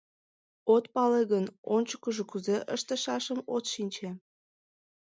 От 0.73 0.83
пале 0.93 1.21
гын, 1.31 1.45
ончыкыжо 1.75 2.23
кузе 2.31 2.57
ыштышашым 2.75 3.39
от 3.55 3.63
шинче. 3.73 4.09